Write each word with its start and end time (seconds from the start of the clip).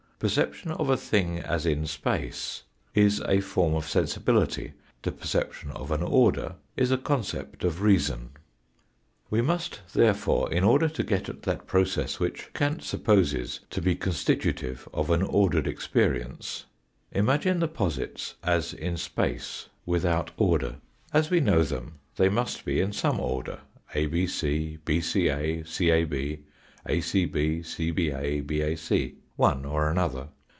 Perception 0.21 0.69
of 0.73 0.87
a 0.87 0.97
thing 0.97 1.39
as 1.39 1.65
in 1.65 1.87
space 1.87 2.61
is 2.93 3.21
a 3.21 3.41
form 3.41 3.73
of 3.73 3.89
sensibility, 3.89 4.73
the 5.01 5.11
perception 5.11 5.71
of 5.71 5.89
an 5.89 6.03
order 6.03 6.57
is 6.77 6.91
a 6.91 6.97
concept 6.99 7.63
of 7.63 7.81
reason. 7.81 8.29
We 9.31 9.41
must, 9.41 9.79
therefore, 9.95 10.51
in 10.51 10.63
order 10.63 10.87
to 10.89 11.01
get 11.03 11.27
at 11.27 11.41
that 11.41 11.65
process 11.65 12.19
which 12.19 12.53
Kant 12.53 12.83
supposes 12.83 13.61
to 13.71 13.81
be 13.81 13.95
constitutive 13.95 14.87
of 14.93 15.09
an 15.09 15.23
ordered 15.23 15.65
experience 15.65 16.65
imagine 17.11 17.57
the 17.59 17.67
posits 17.67 18.35
as 18.43 18.75
in 18.75 18.97
space 18.97 19.69
without 19.87 20.29
order. 20.37 20.75
As 21.11 21.31
we 21.31 21.39
know 21.39 21.63
them 21.63 21.93
they 22.17 22.29
must 22.29 22.63
be 22.63 22.79
in 22.79 22.93
some 22.93 23.19
order, 23.19 23.61
abc, 23.95 24.81
bca, 24.81 25.63
cab, 25.63 26.45
acb, 26.85 27.59
cba, 27.61 28.45
bac, 28.45 29.17
one 29.37 29.65
or 29.65 29.89
another. 29.89 30.27